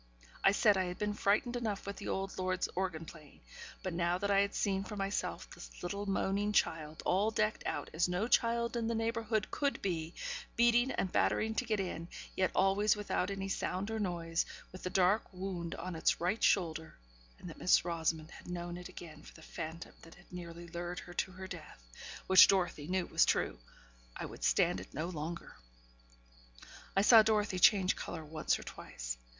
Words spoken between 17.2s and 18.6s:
and that Miss Rosamond had